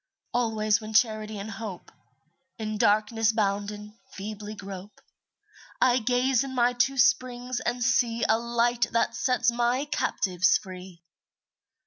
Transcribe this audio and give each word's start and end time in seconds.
Always 0.33 0.81
when 0.81 0.95
Charity 0.95 1.37
and 1.37 1.51
Hope, 1.51 1.91
In 2.57 2.79
darkness 2.79 3.31
bounden, 3.31 3.99
feebly 4.13 4.55
grope, 4.55 4.99
I 5.79 5.99
gaze 5.99 6.43
in 6.43 6.55
my 6.55 6.73
two 6.73 6.97
springs 6.97 7.59
and 7.59 7.83
see 7.83 8.25
A 8.27 8.39
Light 8.39 8.87
that 8.93 9.13
sets 9.13 9.51
my 9.51 9.85
captives 9.85 10.57
free. 10.57 11.03